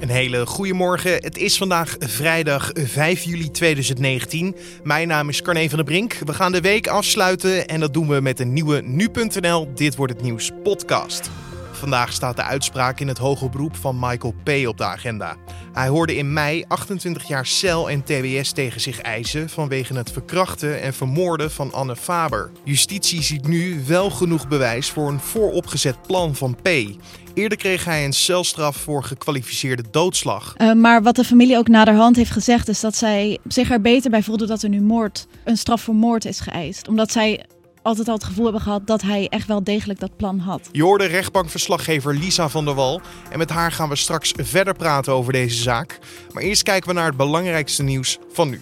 [0.00, 1.12] Een hele goede morgen.
[1.12, 4.56] Het is vandaag vrijdag 5 juli 2019.
[4.82, 6.14] Mijn naam is Carne van der Brink.
[6.24, 10.12] We gaan de week afsluiten en dat doen we met een nieuwe nu.nl Dit wordt
[10.12, 11.30] het nieuws podcast.
[11.78, 14.66] Vandaag staat de uitspraak in het hoger beroep van Michael P.
[14.66, 15.36] op de agenda.
[15.72, 20.80] Hij hoorde in mei 28 jaar cel en TBS tegen zich eisen vanwege het verkrachten
[20.80, 22.50] en vermoorden van Anne Faber.
[22.64, 26.68] Justitie ziet nu wel genoeg bewijs voor een vooropgezet plan van P.
[27.34, 30.54] Eerder kreeg hij een celstraf voor gekwalificeerde doodslag.
[30.58, 34.10] Uh, maar wat de familie ook naderhand heeft gezegd, is dat zij zich er beter
[34.10, 36.88] bij voelde dat er nu moord, een straf voor moord is geëist.
[36.88, 37.44] Omdat zij
[37.82, 40.68] altijd al het gevoel hebben gehad dat hij echt wel degelijk dat plan had.
[40.72, 43.00] Je hoorde rechtbankverslaggever Lisa van der Wal.
[43.30, 45.98] En met haar gaan we straks verder praten over deze zaak.
[46.32, 48.58] Maar eerst kijken we naar het belangrijkste nieuws van nu.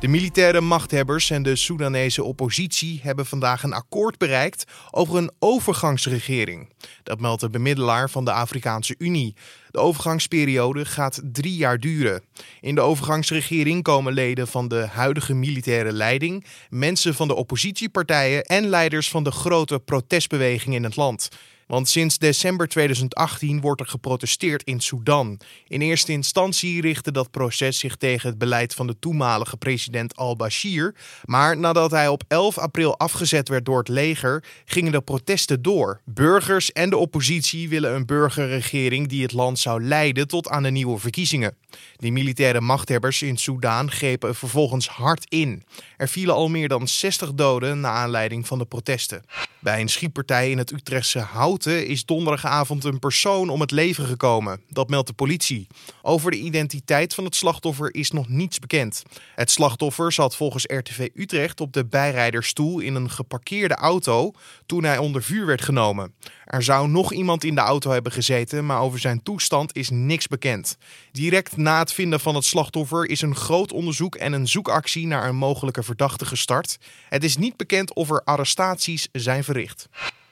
[0.00, 6.72] De militaire machthebbers en de Soedanese oppositie hebben vandaag een akkoord bereikt over een overgangsregering.
[7.02, 9.34] Dat meldt de bemiddelaar van de Afrikaanse Unie.
[9.70, 12.22] De overgangsperiode gaat drie jaar duren.
[12.60, 18.68] In de overgangsregering komen leden van de huidige militaire leiding, mensen van de oppositiepartijen en
[18.68, 21.28] leiders van de grote protestbeweging in het land.
[21.68, 25.40] Want sinds december 2018 wordt er geprotesteerd in Sudan.
[25.66, 30.94] In eerste instantie richtte dat proces zich tegen het beleid van de toenmalige president al-Bashir.
[31.24, 36.00] Maar nadat hij op 11 april afgezet werd door het leger, gingen de protesten door.
[36.04, 40.70] Burgers en de oppositie willen een burgerregering die het land zou leiden tot aan de
[40.70, 41.56] nieuwe verkiezingen.
[41.96, 45.62] Die militaire machthebbers in Soedan grepen vervolgens hard in.
[45.96, 49.22] Er vielen al meer dan 60 doden na aanleiding van de protesten.
[49.60, 51.18] Bij een schietpartij in het Utrechtse
[51.64, 54.60] Houten is donderdagavond een persoon om het leven gekomen.
[54.68, 55.66] Dat meldt de politie.
[56.02, 59.02] Over de identiteit van het slachtoffer is nog niets bekend.
[59.34, 64.32] Het slachtoffer zat volgens RTV Utrecht op de bijrijderstoel in een geparkeerde auto
[64.66, 66.14] toen hij onder vuur werd genomen.
[66.44, 70.26] Er zou nog iemand in de auto hebben gezeten, maar over zijn toestand is niks
[70.26, 70.76] bekend.
[71.12, 75.28] Direct na het vinden van het slachtoffer is een groot onderzoek en een zoekactie naar
[75.28, 76.78] een mogelijke verdachte gestart.
[77.08, 79.88] Het is niet bekend of er arrestaties zijn verricht.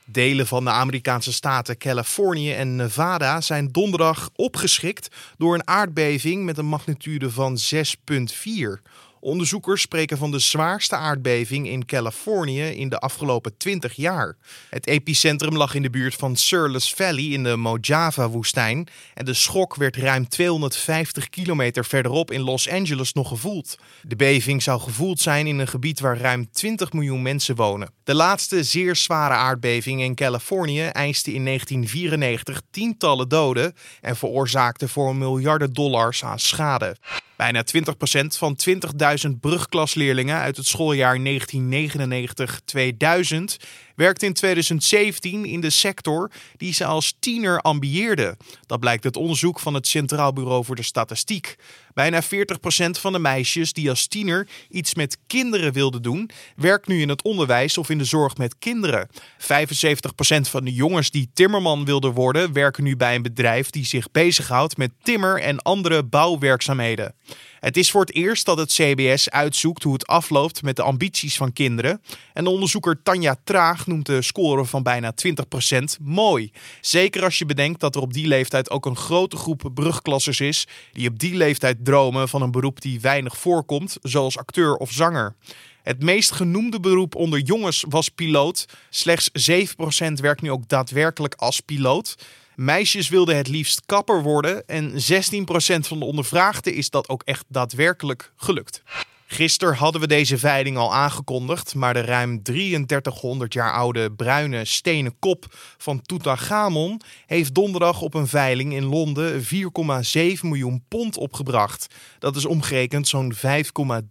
[0.06, 6.58] Delen van de Amerikaanse staten Californië en Nevada zijn donderdag opgeschikt door een aardbeving met
[6.58, 7.84] een magnitude van 6,4.
[9.20, 14.36] Onderzoekers spreken van de zwaarste aardbeving in Californië in de afgelopen 20 jaar.
[14.70, 19.76] Het epicentrum lag in de buurt van Surles Valley in de Mojave-woestijn en de schok
[19.76, 23.78] werd ruim 250 kilometer verderop in Los Angeles nog gevoeld.
[24.02, 27.90] De beving zou gevoeld zijn in een gebied waar ruim 20 miljoen mensen wonen.
[28.04, 35.16] De laatste zeer zware aardbeving in Californië eiste in 1994 tientallen doden en veroorzaakte voor
[35.16, 36.96] miljarden dollars aan schade.
[37.36, 38.58] Bijna 20% van
[39.26, 41.24] 20.000 brugklasleerlingen uit het schooljaar 1999-2000
[43.94, 48.36] werkt in 2017 in de sector die ze als tiener ambieerden.
[48.66, 51.56] Dat blijkt uit onderzoek van het Centraal Bureau voor de Statistiek.
[51.96, 52.26] Bijna 40%
[52.90, 57.22] van de meisjes die als tiener iets met kinderen wilden doen, werkt nu in het
[57.22, 59.08] onderwijs of in de zorg met kinderen.
[59.08, 59.14] 75%
[60.40, 64.76] van de jongens die timmerman wilden worden, werken nu bij een bedrijf die zich bezighoudt
[64.76, 67.14] met timmer en andere bouwwerkzaamheden.
[67.60, 71.36] Het is voor het eerst dat het CBS uitzoekt hoe het afloopt met de ambities
[71.36, 72.02] van kinderen.
[72.32, 76.52] En onderzoeker Tanja Traag noemt de score van bijna 20% mooi.
[76.80, 80.66] Zeker als je bedenkt dat er op die leeftijd ook een grote groep brugklassers is
[80.92, 85.34] die op die leeftijd dromen van een beroep die weinig voorkomt, zoals acteur of zanger.
[85.82, 88.66] Het meest genoemde beroep onder jongens was piloot.
[88.90, 92.14] Slechts 7% werkt nu ook daadwerkelijk als piloot.
[92.54, 94.96] Meisjes wilden het liefst kapper worden en 16%
[95.86, 98.82] van de ondervraagden is dat ook echt daadwerkelijk gelukt.
[99.28, 105.18] Gisteren hadden we deze veiling al aangekondigd, maar de ruim 3300 jaar oude bruine stenen
[105.18, 105.46] kop
[105.78, 109.48] van Tutankhamon heeft donderdag op een veiling in Londen 4,7
[110.42, 111.94] miljoen pond opgebracht.
[112.18, 113.40] Dat is omgerekend zo'n 5,3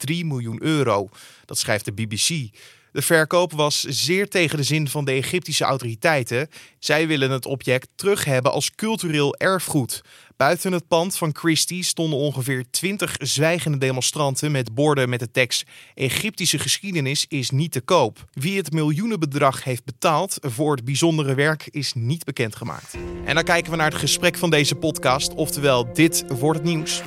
[0.06, 1.10] miljoen euro.
[1.46, 2.50] Dat schrijft de BBC.
[2.92, 6.50] De verkoop was zeer tegen de zin van de Egyptische autoriteiten.
[6.80, 10.02] Zij willen het object terug hebben als cultureel erfgoed.
[10.38, 15.64] Buiten het pand van Christie stonden ongeveer 20 zwijgende demonstranten met borden met de tekst:
[15.94, 18.26] Egyptische geschiedenis is niet te koop.
[18.34, 22.96] Wie het miljoenenbedrag heeft betaald voor het bijzondere werk is niet bekendgemaakt.
[23.26, 27.02] En dan kijken we naar het gesprek van deze podcast, oftewel dit wordt het nieuws.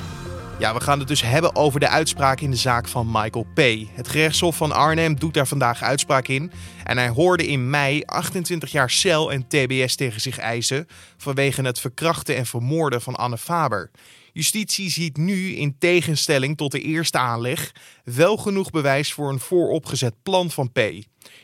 [0.58, 3.60] Ja, we gaan het dus hebben over de uitspraak in de zaak van Michael P.
[3.94, 6.52] Het gerechtshof van Arnhem doet daar vandaag uitspraak in.
[6.88, 10.86] En hij hoorde in mei 28 jaar cel en TBS tegen zich eisen
[11.16, 13.90] vanwege het verkrachten en vermoorden van Anne Faber.
[14.32, 17.72] Justitie ziet nu, in tegenstelling tot de eerste aanleg,
[18.04, 20.78] wel genoeg bewijs voor een vooropgezet plan van P.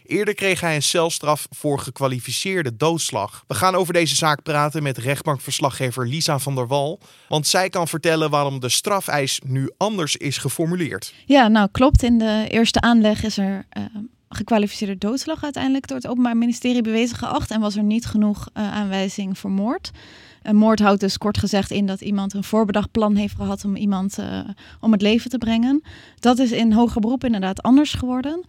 [0.05, 3.45] Eerder kreeg hij een celstraf voor gekwalificeerde doodslag.
[3.47, 7.01] We gaan over deze zaak praten met rechtbankverslaggever Lisa van der Wal.
[7.29, 11.15] Want zij kan vertellen waarom de strafeis nu anders is geformuleerd.
[11.27, 12.03] Ja, nou klopt.
[12.03, 13.85] In de eerste aanleg is er uh,
[14.35, 17.51] gekwalificeerde doodslag uiteindelijk door het Openbaar Ministerie bewezen geacht.
[17.51, 19.91] En was er niet genoeg uh, aanwijzing voor moord.
[20.43, 23.77] Een moord houdt dus kort gezegd in dat iemand een voorbedacht plan heeft gehad om
[23.77, 24.41] iemand uh,
[24.81, 25.83] om het leven te brengen.
[26.19, 28.45] Dat is in hoger beroep inderdaad anders geworden.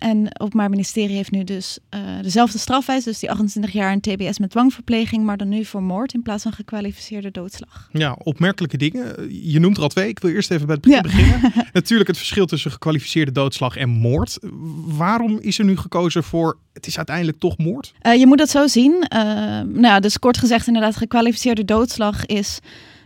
[0.00, 4.00] En het Openbaar Ministerie heeft nu dus uh, dezelfde strafwijs, dus die 28 jaar in
[4.00, 7.88] TBS met dwangverpleging, maar dan nu voor moord in plaats van gekwalificeerde doodslag.
[7.92, 9.34] Ja, opmerkelijke dingen.
[9.50, 10.08] Je noemt er al twee.
[10.08, 11.02] Ik wil eerst even bij het begin ja.
[11.02, 11.52] beginnen.
[11.72, 14.38] Natuurlijk het verschil tussen gekwalificeerde doodslag en moord.
[14.84, 17.92] Waarom is er nu gekozen voor het is uiteindelijk toch moord?
[18.02, 18.92] Uh, je moet dat zo zien.
[18.92, 22.58] Uh, nou ja, dus kort gezegd inderdaad, gekwalificeerde doodslag is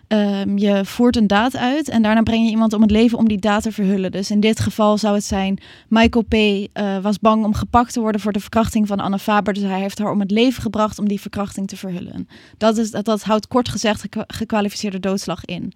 [0.09, 3.29] Um, je voert een daad uit en daarna breng je iemand om het leven om
[3.29, 4.13] die daad te verhullen.
[4.13, 5.59] Dus in dit geval zou het zijn:
[5.89, 6.35] Michael P.
[6.35, 9.55] Uh, was bang om gepakt te worden voor de verkrachting van Anne Faber.
[9.55, 12.29] Dus hij heeft haar om het leven gebracht om die verkrachting te verhullen.
[12.59, 15.73] Dat, is, dat, dat houdt kort gezegd ge gekwalificeerde doodslag in.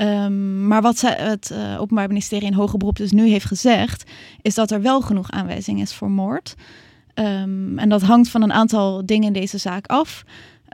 [0.00, 4.10] Um, maar wat het uh, Openbaar Ministerie in hoger beroep dus nu heeft gezegd,
[4.42, 6.54] is dat er wel genoeg aanwijzing is voor moord.
[7.14, 10.24] Um, en dat hangt van een aantal dingen in deze zaak af.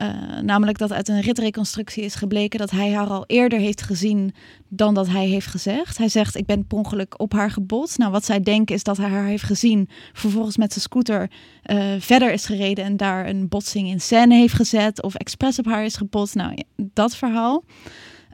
[0.02, 4.34] Uh, namelijk dat uit een ritreconstructie is gebleken dat hij haar al eerder heeft gezien
[4.68, 5.98] dan dat hij heeft gezegd.
[5.98, 7.98] Hij zegt: Ik ben per ongeluk op haar gebotst.
[7.98, 11.30] Nou, wat zij denken is dat hij haar heeft gezien, vervolgens met zijn scooter
[11.66, 15.66] uh, verder is gereden en daar een botsing in scène heeft gezet of expres op
[15.66, 16.34] haar is gebotst.
[16.34, 17.64] Nou, dat verhaal.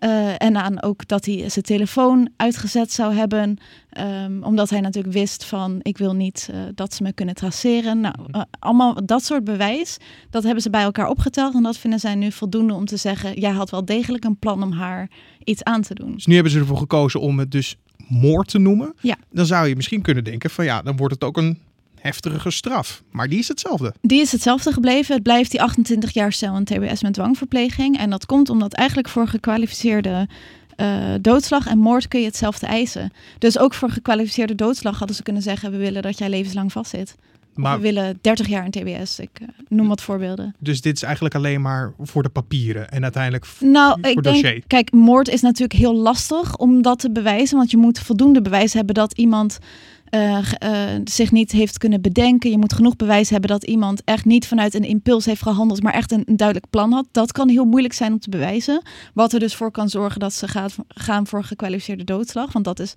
[0.05, 3.59] Uh, en aan ook dat hij zijn telefoon uitgezet zou hebben.
[4.01, 8.01] Um, omdat hij natuurlijk wist van ik wil niet uh, dat ze me kunnen traceren.
[8.01, 9.97] Nou, uh, allemaal dat soort bewijs,
[10.31, 11.55] dat hebben ze bij elkaar opgeteld.
[11.55, 14.63] En dat vinden zij nu voldoende om te zeggen, jij had wel degelijk een plan
[14.63, 15.11] om haar
[15.45, 16.13] iets aan te doen.
[16.15, 17.77] Dus nu hebben ze ervoor gekozen om het dus
[18.09, 18.95] moord te noemen.
[19.01, 19.17] Ja.
[19.31, 21.59] Dan zou je misschien kunnen denken van ja, dan wordt het ook een
[22.03, 23.03] heftige straf.
[23.11, 23.95] Maar die is hetzelfde.
[24.01, 25.15] Die is hetzelfde gebleven.
[25.15, 27.99] Het blijft die 28 jaar cel en TBS met dwangverpleging.
[27.99, 30.29] En dat komt omdat eigenlijk voor gekwalificeerde
[30.77, 33.13] uh, doodslag en moord kun je hetzelfde eisen.
[33.39, 37.17] Dus ook voor gekwalificeerde doodslag hadden ze kunnen zeggen: we willen dat jij levenslang vastzit.
[37.55, 39.19] Maar, we willen 30 jaar in TBS.
[39.19, 40.55] Ik uh, noem wat voorbeelden.
[40.59, 44.43] Dus dit is eigenlijk alleen maar voor de papieren en uiteindelijk nou, voor ik dossier.
[44.43, 47.57] Denk, kijk, moord is natuurlijk heel lastig om dat te bewijzen.
[47.57, 49.59] Want je moet voldoende bewijs hebben dat iemand
[50.15, 52.51] uh, uh, zich niet heeft kunnen bedenken.
[52.51, 55.93] Je moet genoeg bewijs hebben dat iemand echt niet vanuit een impuls heeft gehandeld, maar
[55.93, 57.07] echt een, duidelijk plan had.
[57.11, 58.83] Dat kan heel moeilijk zijn om te bewijzen.
[59.15, 62.53] Wat er dus voor kan zorgen dat ze gaat, gaan voor gekwalificeerde doodslag.
[62.53, 62.95] Want dat is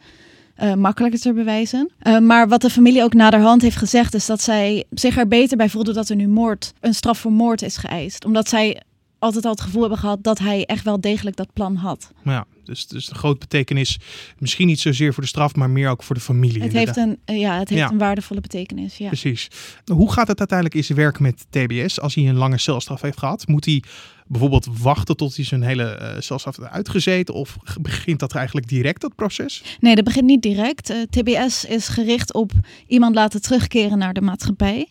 [0.64, 1.92] uh, makkelijker te bewijzen.
[2.22, 5.70] Maar wat de familie ook naderhand heeft gezegd, is dat zij zich er beter bij
[5.70, 8.26] voelde dat er nu moord, een straf voor moord is geëist.
[8.26, 8.82] Omdat zij
[9.20, 12.12] altijd al het gevoel hebben gehad dat hij echt wel degelijk dat plan had.
[12.24, 14.00] Ja, dus, dus de grote betekenis,
[14.40, 16.62] misschien niet zozeer voor de straf, maar meer ook voor de familie.
[16.62, 17.90] Het heeft, een, ja, het heeft ja.
[17.90, 18.98] een waardevolle betekenis.
[18.98, 19.08] Ja.
[19.08, 19.48] Precies.
[19.86, 23.20] Hoe gaat het uiteindelijk in zijn werk met TBS als hij een lange celstraf heeft
[23.20, 23.48] gehad?
[23.48, 23.84] Moet hij
[24.28, 27.34] bijvoorbeeld wachten tot hij zijn hele uh, celstraf heeft uitgezeten?
[27.34, 29.64] Of begint dat eigenlijk direct, dat proces?
[29.80, 30.90] Nee, dat begint niet direct.
[30.90, 32.52] Uh, TBS is gericht op
[32.88, 34.88] iemand laten terugkeren naar de maatschappij.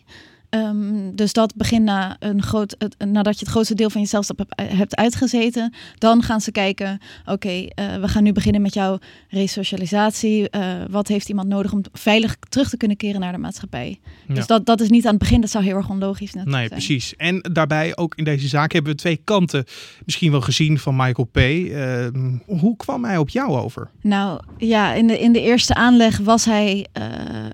[0.55, 4.07] Um, dus dat begint na een groot, het, nadat je het grootste deel van je
[4.07, 5.73] celstap hebt uitgezeten.
[5.97, 8.99] Dan gaan ze kijken, oké, okay, uh, we gaan nu beginnen met jouw
[9.29, 10.47] resocialisatie.
[10.51, 13.99] Uh, wat heeft iemand nodig om veilig terug te kunnen keren naar de maatschappij?
[14.27, 14.33] Ja.
[14.33, 16.69] Dus dat, dat is niet aan het begin, dat zou heel erg onlogisch Nee, zijn.
[16.69, 17.15] precies.
[17.15, 19.65] En daarbij, ook in deze zaak, hebben we twee kanten
[20.05, 21.37] misschien wel gezien van Michael P.
[21.37, 22.07] Uh,
[22.45, 23.89] hoe kwam hij op jou over?
[24.01, 26.87] Nou ja, in de, in de eerste aanleg was hij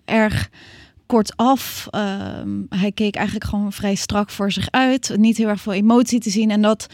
[0.05, 0.49] erg
[1.11, 1.87] kortaf.
[1.91, 2.01] Uh,
[2.69, 5.13] hij keek eigenlijk gewoon vrij strak voor zich uit.
[5.17, 6.51] Niet heel erg veel emotie te zien.
[6.51, 6.87] En dat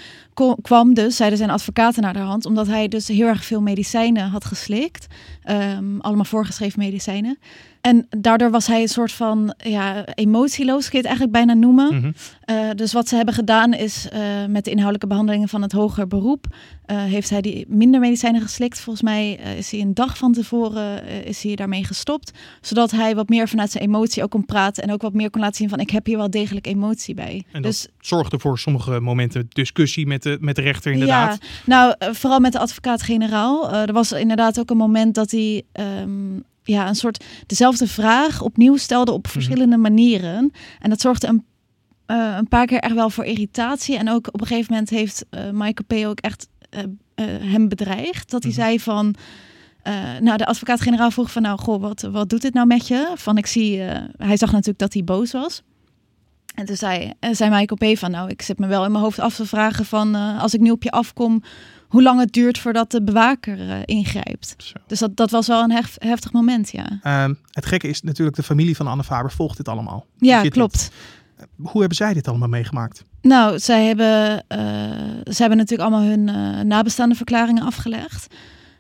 [0.61, 4.29] kwam dus, zeiden zijn advocaten naar de hand, omdat hij dus heel erg veel medicijnen
[4.29, 5.07] had geslikt.
[5.49, 7.37] Um, allemaal voorgeschreven medicijnen.
[7.81, 11.93] En daardoor was hij een soort van ja, emotieloos, kun je het eigenlijk bijna noemen.
[11.93, 12.13] Mm -hmm.
[12.49, 16.07] uh, dus wat ze hebben gedaan is uh, met de inhoudelijke behandelingen van het hoger
[16.07, 18.79] beroep, uh, heeft hij die minder medicijnen geslikt.
[18.79, 22.31] Volgens mij is hij een dag van tevoren is hij daarmee gestopt,
[22.61, 25.41] zodat hij wat meer vanuit zijn emotie ook kon praten en ook wat meer kon
[25.41, 27.43] laten zien van ik heb hier wel degelijk emotie bij.
[27.51, 31.37] En dus dat zorgde voor sommige momenten discussie met de, met de rechter inderdaad.
[31.41, 33.71] Ja, nou vooral met de advocaat-generaal.
[33.71, 38.77] er was inderdaad ook een moment dat hij um, ja, een soort dezelfde vraag opnieuw
[38.77, 39.95] stelde op verschillende mm -hmm.
[39.95, 40.51] manieren.
[40.79, 41.45] En dat zorgde een,
[42.07, 43.97] uh, een paar keer echt wel voor irritatie.
[43.97, 46.07] En ook op een gegeven moment heeft uh, Michael P.
[46.07, 46.81] ook echt uh,
[47.51, 48.29] hem bedreigd.
[48.29, 48.61] Dat hij -hmm.
[48.61, 49.15] zei van...
[50.21, 53.11] nou, de advocaat-generaal vroeg van, nou, goh, wat, wat doet dit nou met je?
[53.15, 53.79] Van, ik zie,
[54.17, 55.61] hij zag natuurlijk dat hij boos was.
[56.55, 57.97] En toen zei, zei Michael P.
[57.97, 60.59] van, nou, ik zit me wel in mijn hoofd af te vragen van, als ik
[60.59, 61.43] nu op je afkom,
[61.87, 64.55] hoe lang het duurt voordat de bewaker eh, ingrijpt.
[64.57, 64.73] Zo.
[64.87, 66.99] Dus dat, dat was wel een hef- heftig moment, ja.
[67.01, 70.05] Ehm, het gekke is natuurlijk, de familie van Anne Faber volgt dit allemaal.
[70.17, 70.91] Ja, klopt.
[71.35, 73.03] het- Hoe hebben zij dit allemaal meegemaakt?
[73.21, 74.59] Nou, zij hebben, eh,
[75.33, 78.27] ze hebben natuurlijk allemaal hun eh, nabestaande verklaringen afgelegd.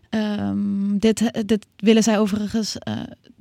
[0.09, 2.93] Ehm, dit, dit willen zij overigens, eh,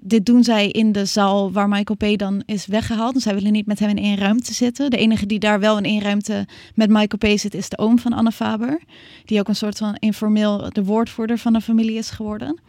[0.07, 2.19] dit doen zij in de zaal waar Michael P.
[2.19, 3.15] dan is weggehaald.
[3.15, 4.91] Dus zij willen niet met hem in één ruimte zitten.
[4.91, 7.39] De enige die daar wel in één ruimte met Michael P.
[7.39, 8.81] zit, is de oom van Anne Faber.
[9.25, 12.61] Die ook een soort van informeel de woordvoerder van de familie is geworden.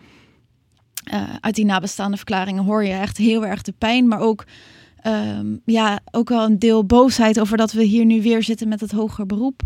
[1.04, 4.46] Eh, uit die nabestaande verklaringen hoor je echt heel erg de pijn, maar ook
[5.08, 8.80] Ehm, ja, ook wel een deel boosheid over dat we hier nu weer zitten met
[8.80, 9.62] het hoger beroep.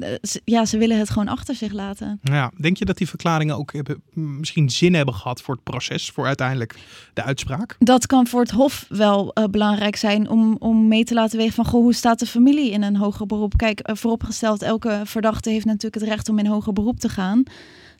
[0.00, 0.10] Eh,
[0.44, 2.18] ja, ze willen het gewoon achter zich laten.
[2.22, 6.10] Ja, denk je dat die verklaringen ook hebben, misschien zin hebben gehad voor het proces,
[6.10, 6.74] voor uiteindelijk
[7.12, 7.76] de uitspraak?
[7.78, 11.54] Dat kan voor het Hof wel eh, belangrijk zijn om, om mee te laten wegen
[11.54, 13.56] van goh, hoe staat de familie in een hoger beroep?
[13.56, 17.42] Kijk, eh, vooropgesteld, elke verdachte heeft natuurlijk het recht om in hoger beroep te gaan.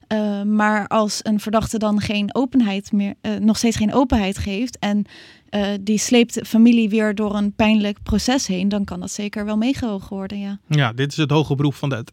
[0.06, 4.78] Eh, maar als een verdachte dan geen openheid meer, eh, nog steeds geen openheid geeft
[4.78, 5.04] en
[5.48, 9.44] eh, die sleept de familie weer door een pijnlijk proces heen, dan kan dat zeker
[9.44, 10.58] wel meegewogen worden, ja.
[10.68, 12.04] Ja, dit is het hoge beroep van de,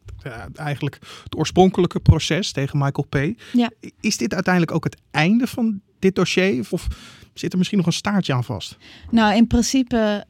[0.56, 3.42] eigenlijk het oorspronkelijke proces tegen Michael P.
[3.54, 3.70] Ja.
[4.00, 6.68] Is dit uiteindelijk ook het einde van dit dossier?
[6.70, 6.88] Of
[7.34, 8.78] zit er misschien nog een staartje aan vast?
[9.10, 10.26] Nou, in principe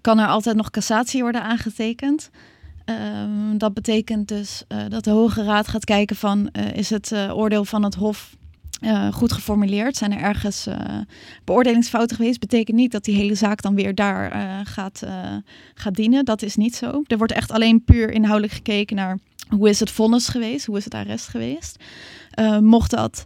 [0.00, 2.30] kan er altijd nog cassatie worden aangetekend.
[2.84, 7.12] Ehm, dat betekent dus eh, dat de Hoge Raad gaat kijken van eh, is het
[7.12, 8.36] eh, oordeel van het Hof
[9.12, 9.96] goed geformuleerd?
[9.96, 10.68] Zijn er ergens
[11.44, 12.40] beoordelingsfouten geweest?
[12.40, 14.30] Betekent niet dat die hele zaak dan weer daar
[14.66, 15.02] gaat,
[15.74, 16.24] gaat dienen.
[16.24, 17.02] Dat is niet zo.
[17.06, 20.66] Er wordt echt alleen puur inhoudelijk gekeken naar hoe is het vonnis geweest?
[20.66, 21.84] Hoe is het arrest geweest?
[22.60, 23.24] Mocht dat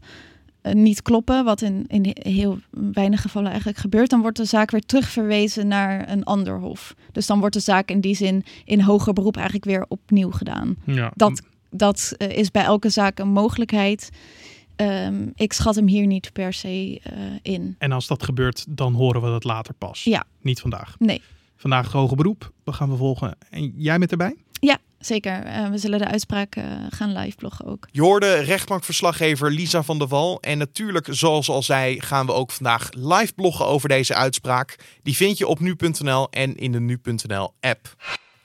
[0.62, 4.86] niet kloppen, wat in, in heel weinig gevallen eigenlijk gebeurt, dan wordt de zaak weer
[4.86, 6.94] terugverwezen naar een ander hof.
[7.12, 10.76] Dus dan wordt de zaak in die zin in hoger beroep eigenlijk weer opnieuw gedaan.
[10.84, 11.12] Ja.
[11.14, 14.10] Dat, dat eh, is bij elke zaak een mogelijkheid.
[14.76, 17.12] Ehm, ik schat hem hier niet per se eh,
[17.42, 17.74] in.
[17.78, 20.04] En als dat gebeurt, dan horen we dat later pas.
[20.04, 20.24] Ja.
[20.40, 20.94] Niet vandaag.
[20.98, 21.22] Nee.
[21.56, 22.52] Vandaag het hoge beroep.
[22.64, 23.36] We gaan we volgen.
[23.50, 24.36] En jij bent erbij?
[24.60, 25.44] Ja, zeker.
[25.44, 27.88] Eh, we zullen de uitspraak eh, gaan live bloggen ook.
[27.90, 30.40] Je hoorde rechtbankverslaggever Lisa van der Wal.
[30.40, 34.76] En natuurlijk, zoals al zei, gaan we ook vandaag live bloggen over deze uitspraak.
[35.02, 37.96] Die vind je op nu.nl en in de nu.nl app.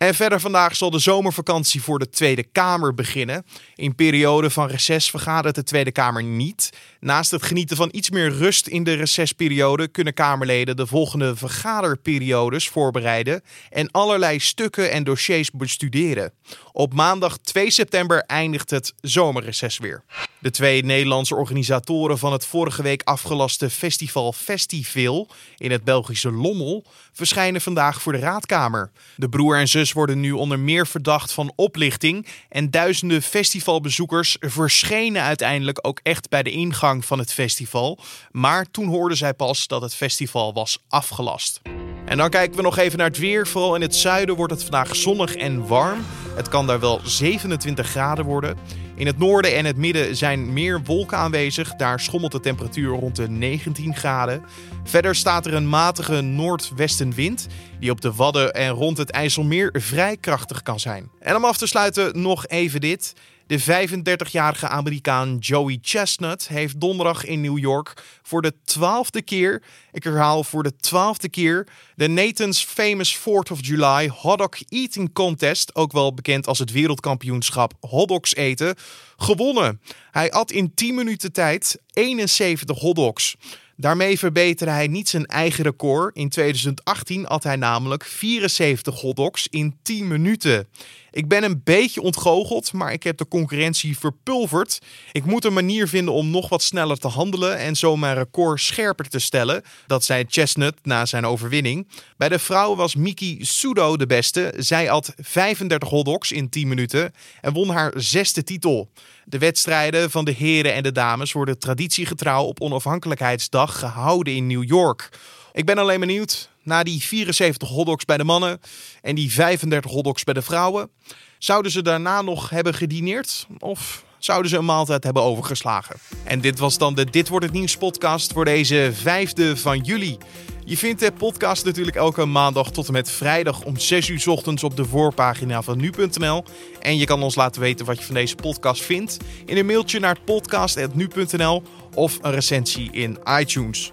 [0.04, 3.46] En verder vandaag zal de zomervakantie voor de Tweede Kamer beginnen.
[3.76, 6.70] In periode van reces vergadert de Tweede Kamer niet.
[7.00, 12.70] Naast het genieten van iets meer rust in de recesperiode kunnen Kamerleden de volgende vergaderperiodes
[12.70, 16.34] voorbereiden en allerlei stukken en dossiers bestuderen.
[16.72, 20.04] Op maandag 2 september eindigt het zomerreces weer.
[20.40, 26.86] De twee Nederlandse organisatoren van het vorige week afgelaste festival Festiveel in het Belgische Lommel
[27.14, 28.92] verschijnen vandaag voor de raadkamer.
[29.16, 35.22] De broer en zus worden nu onder meer verdacht van oplichting en duizenden festivalbezoekers verschenen
[35.22, 38.00] uiteindelijk ook echt bij de ingang van het festival.
[38.32, 41.62] Maar toen hoorden zij pas dat het festival was afgelast.
[42.06, 43.48] En dan kijken we nog even naar het weer.
[43.48, 46.06] Vooral in het zuiden wordt het vandaag zonnig en warm.
[46.36, 48.58] Het kan daar wel 27 graden worden.
[48.96, 51.76] In het noorden en het midden zijn meer wolken aanwezig.
[51.76, 54.44] Daar schommelt de temperatuur rond de 19 graden.
[54.84, 57.48] Verder staat er een matige noordwestenwind
[57.80, 61.12] die op de Wadden en rond het IJsselmeer vrij krachtig kan zijn.
[61.20, 63.14] En om af te sluiten nog even dit.
[63.54, 70.04] De 35-jarige Amerikaan Joey Chestnut heeft donderdag in New York voor de twaalfde keer, ik
[70.04, 75.76] herhaal voor de twaalfde keer, de Nathan's Famous 4th of July Hot Dog Eating Contest,
[75.76, 78.76] ook wel bekend als het wereldkampioenschap hotdogs eten,
[79.18, 79.82] gewonnen.
[80.12, 83.36] Hij at in 10 minuten tijd 71 hotdogs.
[83.76, 86.16] Daarmee verbeterde hij niet zijn eigen record.
[86.16, 90.68] In 2018 at hij namelijk 74 hotdogs in 10 minuten.
[91.14, 94.80] Ik ben een beetje ontgoocheld, maar ik heb de concurrentie verpulverd.
[95.12, 98.62] Ik moet een manier vinden om nog wat sneller te handelen en zo mijn record
[98.62, 99.64] scherper te stellen.
[99.88, 101.88] Dat zei Chestnut na zijn overwinning.
[102.18, 104.54] Bij de vrouwen was Miki Sudo de beste.
[104.58, 108.90] Zij at 35 hotdogs in 10 minuten en won haar zesde titel.
[109.26, 114.64] De wedstrijden van de heren en de dames worden traditiegetrouw op onafhankelijkheidsdag gehouden in New
[114.64, 115.10] York.
[115.52, 118.60] Ik ben alleen benieuwd, na die 74 hotdogs bij de mannen
[119.02, 120.90] en die 35 hotdogs bij de vrouwen,
[121.38, 123.48] zouden ze daarna nog hebben gedineerd?
[123.60, 125.96] Of zouden ze een maaltijd hebben overgeslagen?
[126.24, 130.18] En dit was dan de Dit Wordt Het Nieuws podcast voor deze 5e van juli.
[130.66, 134.64] Je vindt de podcast natuurlijk elke maandag tot en met vrijdag om 6 uur ochtends
[134.64, 136.44] op de voorpagina van nu.nl.
[136.80, 140.00] En je kan ons laten weten wat je van deze podcast vindt in een mailtje
[140.00, 143.92] naar podcast.nu.nl of een recensie in iTunes.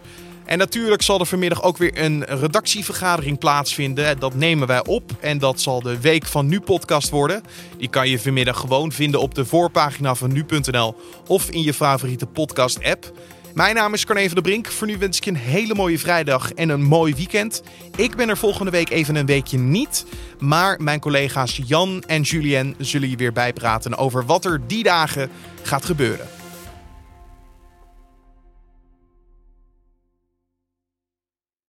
[0.50, 4.18] En natuurlijk zal er vanmiddag ook weer een redactievergadering plaatsvinden.
[4.18, 7.42] Dat nemen wij op en dat zal de Week van Nu podcast worden.
[7.78, 12.26] Die kan je vanmiddag gewoon vinden op de voorpagina van nu.nl of in je favoriete
[12.26, 13.12] podcast app.
[13.54, 14.66] Mijn naam is Carne van der Brink.
[14.66, 17.62] Voor nu wens ik je een hele mooie vrijdag en een mooi weekend.
[17.96, 20.04] Ik ben er volgende week even een weekje niet.
[20.38, 25.30] Maar mijn collega's Jan en Julien zullen je weer bijpraten over wat er die dagen
[25.62, 26.39] gaat gebeuren.